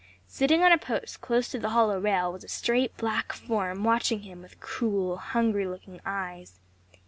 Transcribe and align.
Sitting 0.25 0.63
on 0.63 0.71
a 0.71 0.79
post 0.79 1.21
close 1.21 1.47
to 1.49 1.59
the 1.59 1.69
hollow 1.69 1.99
rail 1.99 2.33
was 2.33 2.43
a 2.43 2.47
straight, 2.47 2.97
black 2.97 3.33
form 3.33 3.83
watching 3.83 4.21
him 4.23 4.41
with 4.41 4.59
cruel, 4.59 5.17
hungry 5.17 5.67
looking 5.67 6.01
eyes. 6.03 6.59